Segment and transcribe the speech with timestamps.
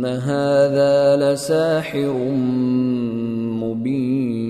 [0.00, 2.12] ان هذا لساحر
[3.60, 4.40] مبين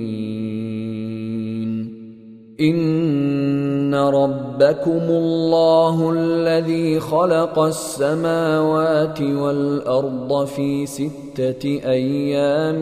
[2.61, 12.81] ان ربكم الله الذي خلق السماوات والارض في سته أيام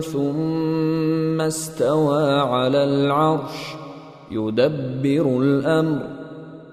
[0.00, 3.76] ثم استوى على العرش
[4.30, 6.19] يدبر الامر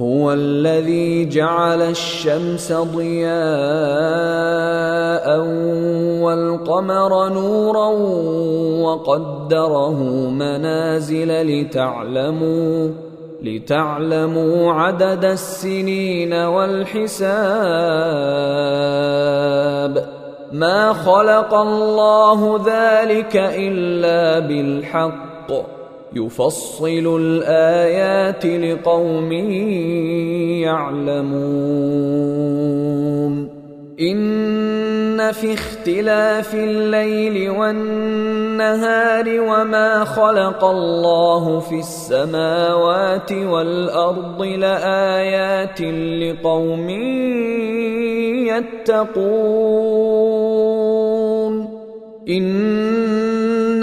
[0.00, 3.34] هو الذي جعل الشمس ضياء
[6.20, 7.88] والقمر نورا
[8.82, 12.90] وقدره منازل لتعلموا
[13.42, 17.24] لتعلموا عدد السنين والحساب.
[20.52, 25.83] ما خلق الله ذلك إلا بالحق.
[26.16, 29.32] يفصل الآيات لقوم
[30.62, 31.94] يعلمون.
[34.00, 46.90] إن في اختلاف الليل والنهار وما خلق الله في السماوات والأرض لآيات لقوم
[48.48, 49.94] يتقون.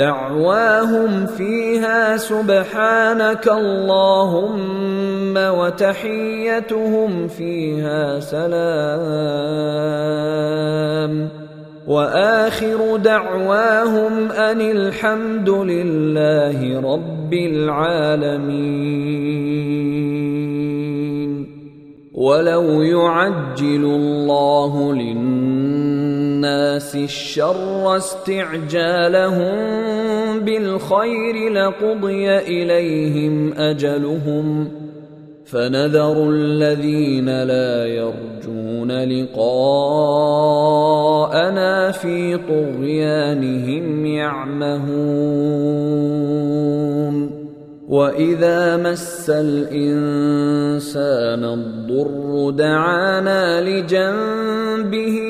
[0.00, 8.50] دعواهم فيها سبحانك اللهم وتحيتهم فيها سلام.
[11.86, 18.80] وآخر دعواهم أن الحمد لله رب العالمين.
[22.14, 25.89] ولو يعجل الله للناس
[26.44, 29.50] الشر استعجالهم
[30.40, 34.70] بالخير لقضي إليهم أجلهم
[35.44, 39.90] فنذر الذين لا يرجون لقاءنا
[41.90, 45.60] في طغيانهم يعمهون
[47.88, 50.74] وإذا مس الإنسان
[51.44, 55.29] الضر دعانا لجنبه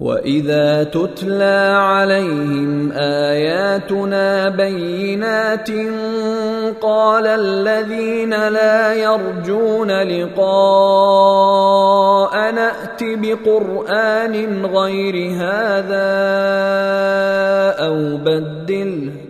[0.00, 5.70] واذا تتلى عليهم اياتنا بينات
[6.80, 10.40] قال الذين لا يرجون لقاء
[12.52, 16.10] نات بقران غير هذا
[17.86, 19.29] أو بدله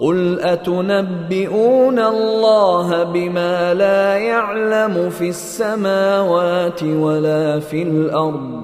[0.00, 8.63] قل أتنبئون الله بما لا يعلم في السماوات ولا في الأرض؟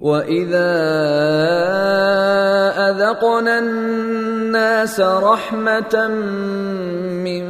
[0.00, 0.72] وإذا
[2.90, 6.08] أذقنا الناس رحمة
[7.24, 7.44] من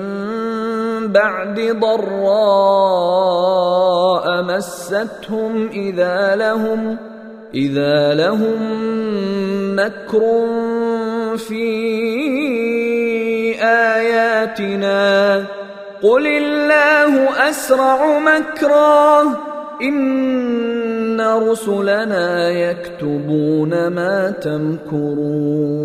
[1.12, 2.64] بعد ضراء
[4.42, 6.96] مستهم إذا لهم
[7.54, 8.58] إذا لهم
[9.76, 10.20] مكر
[11.36, 11.64] في
[13.62, 15.44] آياتنا.
[16.02, 19.22] قل الله أسرع مكرا
[19.82, 25.84] إن رسلنا يكتبون ما تمكرون.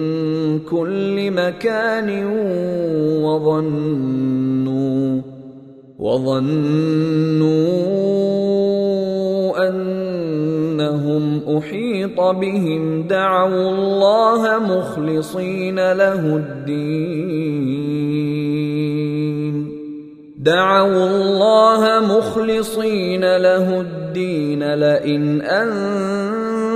[0.58, 2.24] كل مكان
[3.22, 5.20] وظنوا
[5.98, 7.62] وظنوا
[9.68, 13.06] أنهم أحيط بهم.
[13.06, 18.41] دعوا الله مخلصين له الدين.
[20.42, 25.42] دعوا الله مخلصين له الدين لئن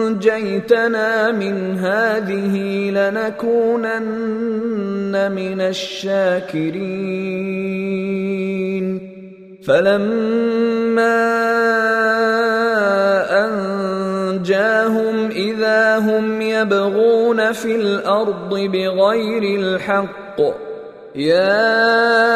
[0.06, 2.56] أنجيتنا من هذه
[2.90, 3.92] لنكونن
[5.32, 6.87] من الشاكرين.
[9.66, 11.26] فلما
[13.46, 20.40] أنجاهم إذا هم يبغون في الأرض بغير الحق
[21.16, 22.36] يا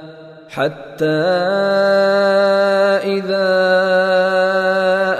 [0.51, 1.05] حتى
[3.03, 3.51] إذا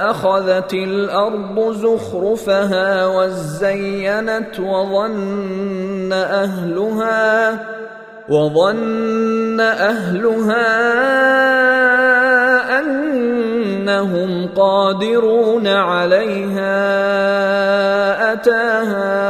[0.09, 7.59] أخذت الأرض زخرفها وزينت وظن أهلها
[8.29, 10.67] وظن أهلها
[12.79, 16.73] أنهم قادرون عليها
[18.33, 19.21] أتاها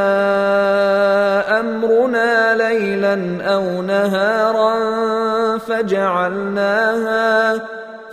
[1.60, 4.78] أمرنا ليلا أو نهارا
[5.58, 7.22] فجعلناها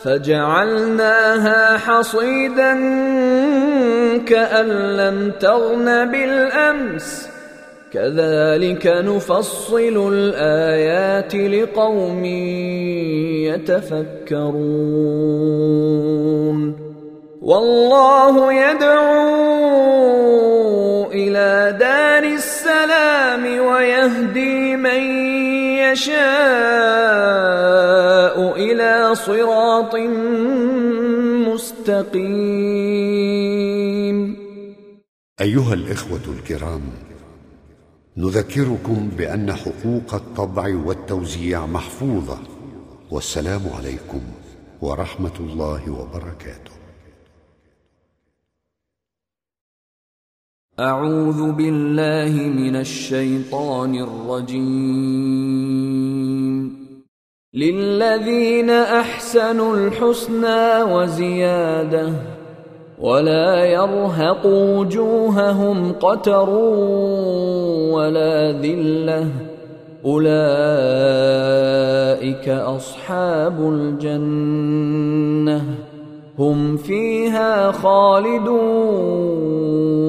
[0.04, 2.74] فجعلناها حصيدا
[4.28, 7.30] كأن لم تغن بالأمس.
[7.94, 12.26] كذلك نفصل الآيات لقوم
[13.46, 14.80] يتفكرون.
[17.42, 19.12] والله يدعو
[21.12, 25.02] إلى دار السلام ويهدي من
[25.80, 26.16] يشاء
[28.56, 29.96] إلى صراط
[31.48, 32.40] مستقيم.
[35.42, 36.82] أيها الإخوة الكرام
[38.18, 42.38] نذكركم بأن حقوق الطبع والتوزيع محفوظة
[43.12, 44.22] والسلام عليكم
[44.82, 46.79] ورحمة الله وبركاته.
[50.80, 54.60] أعوذ بالله من الشيطان الرجيم.
[57.54, 62.10] للذين أحسنوا الحسنى وزيادة
[63.02, 66.50] ولا يرهق وجوههم قتر
[67.94, 69.28] ولا ذلة.
[70.06, 70.40] أولئك
[72.50, 75.62] أصحاب الجنة.
[76.40, 80.09] هم فيها خالدون.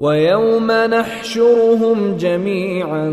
[0.00, 3.08] ويوم نحشرهم جميعا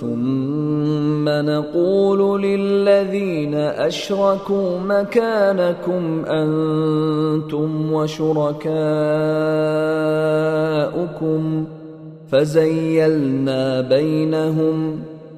[0.00, 8.96] ثم نقول للذين أشركوا مكانكم أنتم وشركاؤكم
[12.32, 15.02] فزيلنا بينهم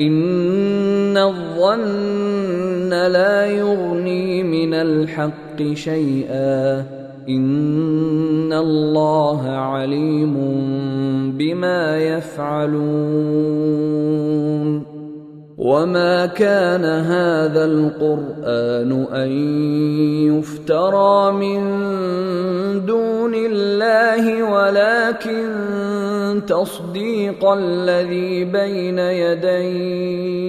[0.00, 6.84] ان الظن لا يغني من الحق شيئا.
[7.28, 10.34] ان الله عليم
[11.38, 12.88] بما يفعلون.
[15.58, 19.30] وما كان هذا القران ان
[20.30, 21.60] يفترى من
[22.86, 25.48] دون الله ولكن
[26.46, 30.48] تصديق الذي بين يديه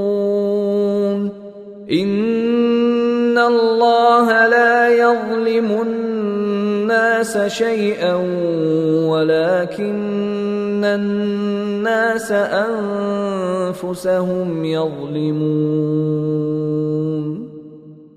[1.91, 8.15] ان الله لا يظلم الناس شيئا
[9.11, 12.31] ولكن الناس
[13.71, 16.31] انفسهم يظلمون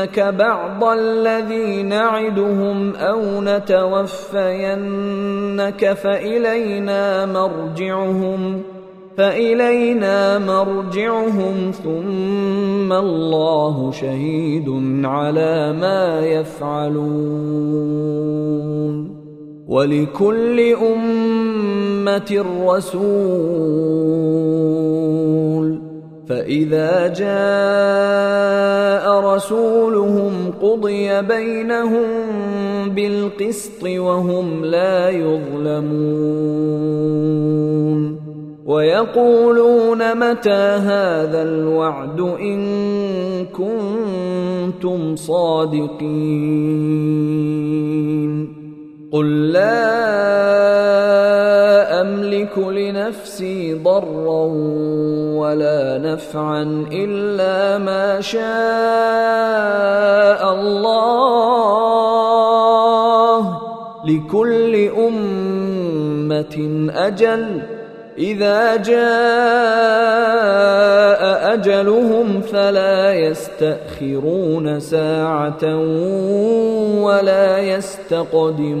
[0.00, 3.92] نرينك بعض الذي نعدهم أو نتوفينك
[5.92, 8.62] فإلينا مرجعهم
[9.16, 14.68] فإلينا مرجعهم ثم الله شهيد
[15.04, 17.60] على ما يفعلون.
[19.68, 24.20] ولكل أمة رسول
[26.30, 32.06] فإذا جاء رسولهم قضي بينهم
[32.88, 36.20] بالقسط وهم لا يظلمون
[38.66, 42.60] ويقولون متى هذا الوعد إن
[43.46, 46.60] كنتم صادقين
[49.12, 49.90] قل لا
[52.00, 54.46] أملك لنفسي ضرا
[55.50, 58.42] ولا نفعا إلا ما شاء
[60.54, 61.40] الله.
[64.04, 66.56] لكل أمة
[66.94, 67.62] أجل.
[68.18, 69.00] إذا جاء
[71.54, 75.76] أجلهم فلا يستأخرون ساعة
[77.02, 78.80] ولا يستقدمون.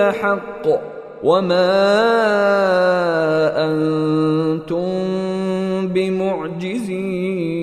[0.00, 0.66] لحق
[1.22, 1.70] وما
[3.66, 4.88] أنتم
[5.88, 7.60] بمعجزين.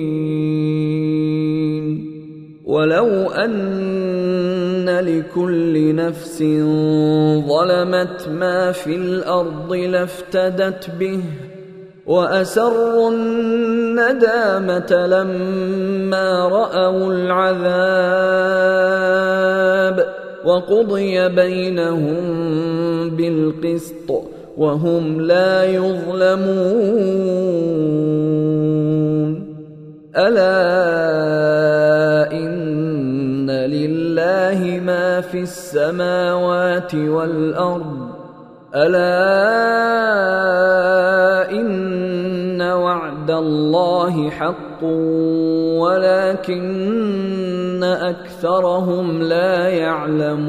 [2.64, 6.38] ولو أن لكل نفس
[7.48, 11.20] ظلمت ما في الأرض لافتدت به
[12.06, 17.78] وأسروا الندامة لما رأوا العذاب
[20.44, 22.16] وقضي بينهم
[23.10, 24.22] بالقسط
[24.56, 27.28] وهم لا يظلمون.
[30.16, 30.58] ألا
[32.32, 38.08] إن لله ما في السماوات والأرض.
[38.74, 39.58] ألا
[42.84, 44.84] وعد الله حق
[45.82, 50.48] ولكن أكثرهم لا يعلمون.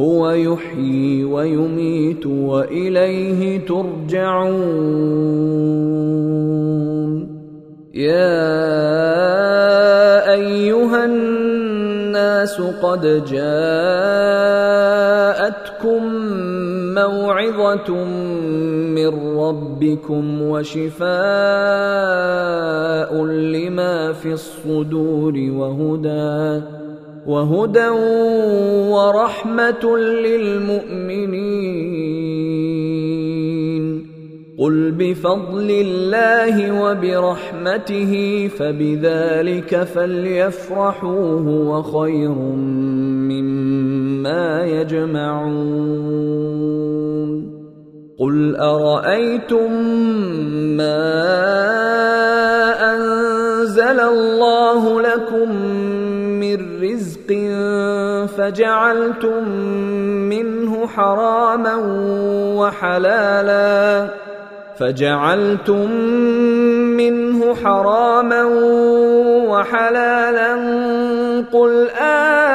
[0.00, 4.60] هو يحيي ويميت وإليه ترجعون.
[7.94, 8.50] يا
[10.32, 13.40] أيها الناس قد جاءتكم
[17.08, 18.04] موعظة
[18.96, 21.10] من ربكم وشفاء
[23.24, 26.62] لما في الصدور وهدى
[27.26, 27.88] وهدى
[28.90, 31.70] ورحمة للمؤمنين.
[34.58, 38.12] قل بفضل الله وبرحمته
[38.48, 42.34] فبذلك فليفرحوا هو خير
[43.30, 43.99] مما
[44.64, 46.10] يجمعون.
[48.20, 49.72] قل أرأيتم
[50.76, 51.02] ما
[52.94, 55.56] أنزل الله لكم
[56.40, 57.28] من رزق
[58.36, 59.48] فجعلتم
[60.28, 61.76] منه حراما
[62.56, 64.08] وحلالا
[64.80, 65.90] فجعلتم
[66.96, 68.44] منه حراما
[69.48, 70.54] وحلالا
[71.52, 72.50] قل آلله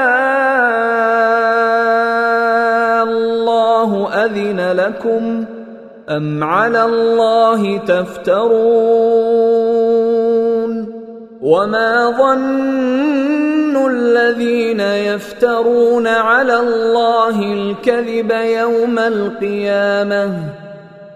[4.25, 5.45] أذن لكم
[6.09, 8.55] أم على الله تفترون
[11.41, 20.64] وما ظن الذين يفترون على الله الكذب يوم القيامة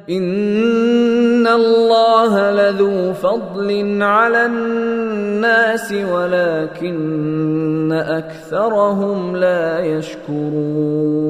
[0.10, 11.30] ان الله لذو فضل على الناس ولكن اكثرهم لا يشكرون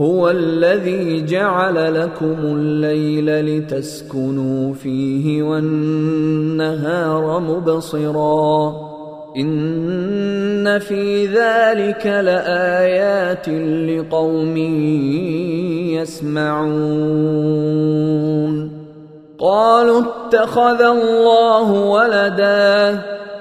[0.00, 8.76] هو الذي جعل لكم الليل لتسكنوا فيه والنهار مبصرا.
[9.36, 13.48] إن في ذلك لآيات
[13.88, 14.56] لقوم
[15.96, 16.68] يسمعون.
[19.38, 23.02] قالوا اتخذ الله ولدا.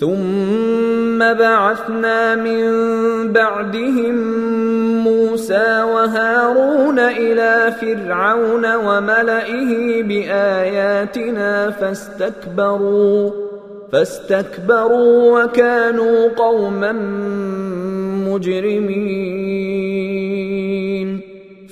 [0.00, 2.62] ثم بعثنا من
[3.32, 4.14] بعدهم
[5.04, 13.30] موسى وهارون إلى فرعون وملئه بآياتنا فاستكبروا
[13.92, 16.92] فاستكبروا وكانوا قوما
[18.28, 20.23] مجرمين.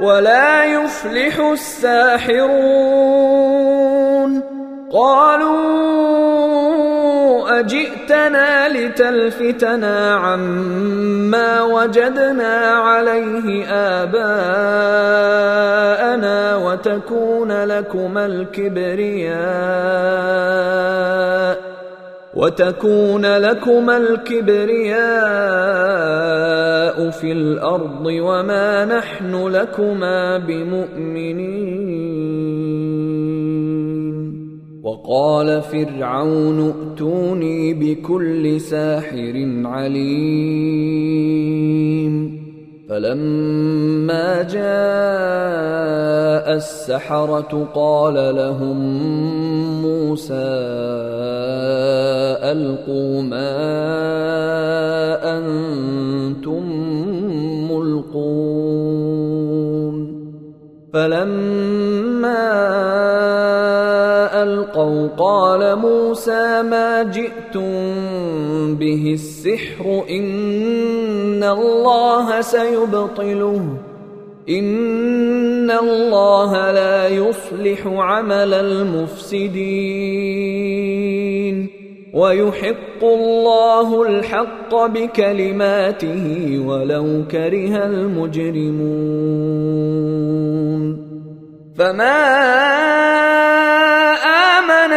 [0.00, 3.00] ولا يفلح الساحرون.
[4.92, 6.00] قالوا
[7.60, 14.16] أجئتنا لتلفتنا عما وجدنا عليه آباءنا
[16.56, 19.40] وتكون لكما الكبرياء.
[22.36, 25.00] وتكون لكما الكبرياء
[27.10, 31.90] في الأرض وما نحن لكما بمؤمنين.
[34.82, 41.00] وقال فرعون ائتوني بكل ساحر عليم.
[42.90, 44.60] فلما جاء
[46.56, 48.78] السحرة قال لهم
[49.82, 50.34] موسى
[52.50, 53.52] ألقوا ما
[55.38, 56.64] أنتم
[57.72, 58.90] ملقون
[60.92, 62.60] فلما
[65.20, 67.70] قال موسى ما جئتم
[68.74, 73.62] به السحر إن الله سيبطله
[74.48, 79.60] إن الله لا يصلح عمل المفسدين
[82.14, 89.20] ويحق الله الحق بكلماته ولو كره المجرمون
[91.78, 92.80] فما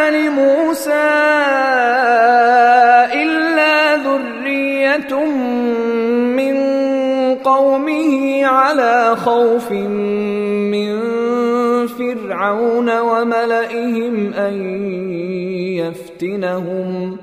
[0.09, 1.09] لموسى
[3.13, 5.25] إلا ذرية
[6.35, 6.55] من
[7.35, 10.99] قومه على خوف من
[11.87, 14.53] فرعون وملئهم أن
[15.77, 17.17] يفتنهم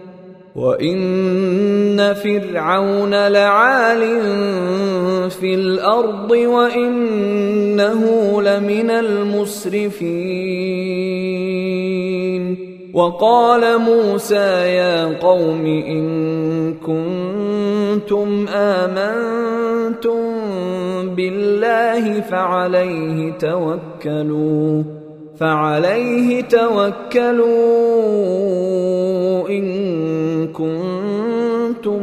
[0.55, 4.01] وإن فرعون لعال
[5.31, 8.03] في الأرض وإنه
[8.43, 10.41] لمن المسرفين
[12.95, 16.05] وقال موسى يا قوم إن
[16.75, 20.21] كنتم آمنتم
[21.15, 24.83] بالله فعليه توكلوا
[25.39, 27.49] فعليه توكلوا
[29.49, 29.67] إن
[30.49, 32.03] كنتم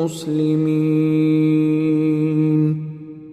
[0.00, 1.19] مسلمين.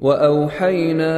[0.00, 1.16] وأوحينا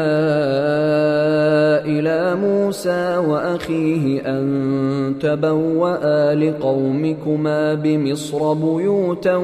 [1.86, 9.36] إلى موسى وأخيه أن تبوأ لقومكما بمصر بيوتا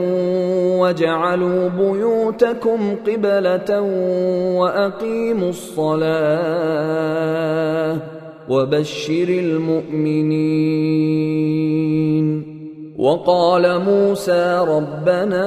[0.80, 3.80] وجعلوا بيوتكم قبلة
[4.58, 6.98] وأقيموا الصلاة
[8.48, 10.58] وبشر المؤمنين.
[12.98, 15.46] وقال موسى ربنا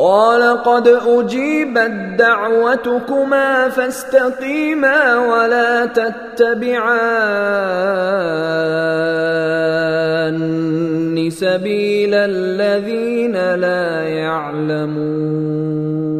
[0.00, 7.30] قال قد أجيبت دعوتكما فاستقيما ولا تتبعان
[11.30, 16.19] سبيل الذين لا يعلمون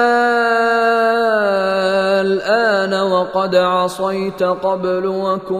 [3.21, 5.51] وقد عصيت قبل وكنت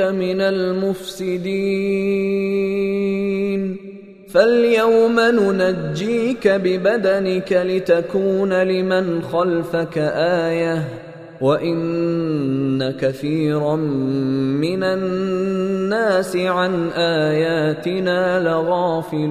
[0.00, 1.50] من المفسدين.
[4.28, 9.98] فاليوم ننجيك ببدنك لتكون لمن خلفك
[10.48, 10.88] آية
[11.40, 19.30] وإن كثيرا من الناس عن آياتنا لغافلون.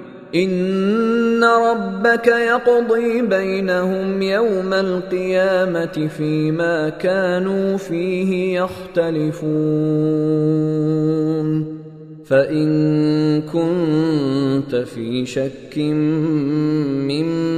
[0.35, 9.81] ان ربك يقضي بينهم يوم القيامه فيما كانوا فيه يختلفون
[12.25, 15.77] فان كنت في شك
[17.11, 17.51] مما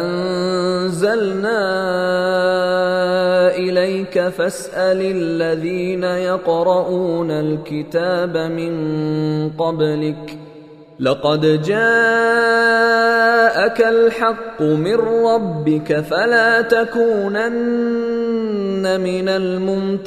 [0.00, 1.65] انزلنا
[4.06, 8.72] اليك فاسأل الذين يقرؤون الكتاب من
[9.50, 10.38] قبلك.
[11.00, 11.80] لقد جاءك
[13.80, 17.50] الحق من ربك فلا تكونن
[19.00, 20.06] من الممترين.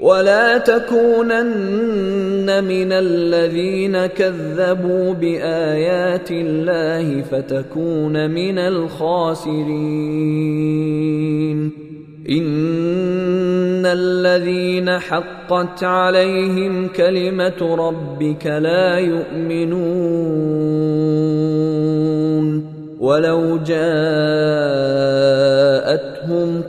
[0.00, 9.68] ولا تكونن من الذين كذبوا بآيات الله فتكون من الخاسرين.
[12.30, 20.58] إن الذين حقت عليهم كلمة ربك لا يؤمنون.
[22.98, 23.82] ولو جاءتهم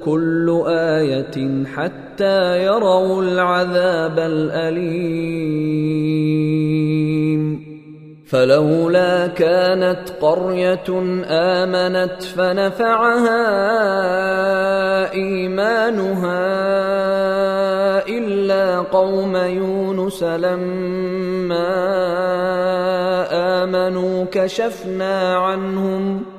[0.06, 5.70] كل آية حتى يروا العذاب الأليم.
[8.30, 10.90] فلولا كانت قرية
[11.26, 13.42] آمنت فنفعها
[15.14, 16.48] إيمانها
[18.08, 21.70] إلا قوم يونس لما
[23.64, 26.39] آمنوا كشفنا عنهم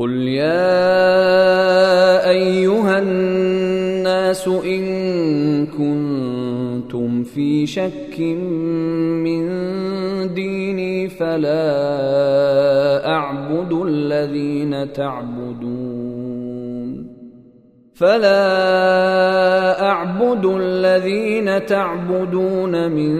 [0.00, 0.80] قل يا
[2.30, 8.20] ايها الناس ان كنتم في شك
[9.24, 9.44] من
[10.34, 11.66] ديني فلا
[13.08, 15.89] اعبد الذين تعبدون
[18.00, 23.14] فلا اعبد الذين تعبدون من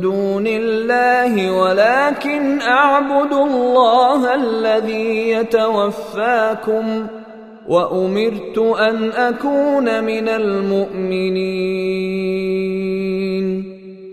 [0.00, 7.06] دون الله ولكن اعبد الله الذي يتوفاكم
[7.68, 11.90] وامرت ان اكون من المؤمنين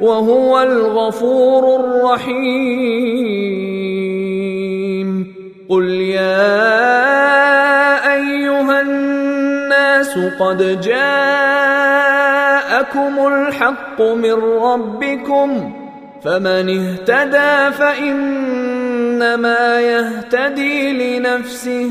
[0.00, 3.08] وهو الغفور الرحيم.
[5.68, 6.64] قل يا
[8.14, 11.66] أيها الناس قد جاءكم
[13.26, 15.72] الحق من ربكم
[16.24, 21.90] فمن اهتدى فإنما يهتدي لنفسه.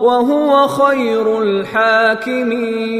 [0.00, 2.94] وهو خير الحاكمين.